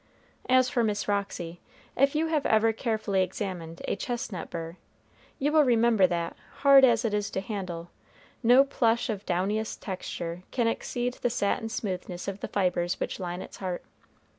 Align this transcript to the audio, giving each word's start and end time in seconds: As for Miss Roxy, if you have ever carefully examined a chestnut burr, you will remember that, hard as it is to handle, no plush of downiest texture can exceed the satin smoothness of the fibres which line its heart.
As 0.49 0.67
for 0.67 0.83
Miss 0.83 1.07
Roxy, 1.07 1.59
if 1.95 2.15
you 2.15 2.25
have 2.25 2.43
ever 2.47 2.73
carefully 2.73 3.21
examined 3.21 3.83
a 3.87 3.95
chestnut 3.95 4.49
burr, 4.49 4.75
you 5.37 5.51
will 5.51 5.63
remember 5.63 6.07
that, 6.07 6.35
hard 6.61 6.83
as 6.83 7.05
it 7.05 7.13
is 7.13 7.29
to 7.29 7.39
handle, 7.39 7.91
no 8.41 8.63
plush 8.63 9.11
of 9.11 9.23
downiest 9.27 9.79
texture 9.79 10.41
can 10.49 10.65
exceed 10.67 11.13
the 11.21 11.29
satin 11.29 11.69
smoothness 11.69 12.27
of 12.27 12.39
the 12.39 12.47
fibres 12.47 12.99
which 12.99 13.19
line 13.19 13.43
its 13.43 13.57
heart. 13.57 13.83